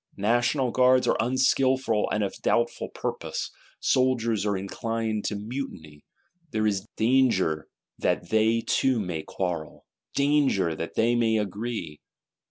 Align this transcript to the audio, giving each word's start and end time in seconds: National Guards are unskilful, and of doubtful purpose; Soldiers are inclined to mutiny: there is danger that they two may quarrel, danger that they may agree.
National 0.17 0.71
Guards 0.71 1.07
are 1.07 1.15
unskilful, 1.19 2.09
and 2.09 2.23
of 2.23 2.33
doubtful 2.41 2.89
purpose; 2.89 3.51
Soldiers 3.79 4.47
are 4.47 4.57
inclined 4.57 5.25
to 5.25 5.35
mutiny: 5.35 6.03
there 6.49 6.65
is 6.65 6.87
danger 6.97 7.67
that 7.99 8.31
they 8.31 8.61
two 8.65 8.99
may 8.99 9.21
quarrel, 9.21 9.85
danger 10.15 10.73
that 10.73 10.95
they 10.95 11.13
may 11.13 11.37
agree. 11.37 11.99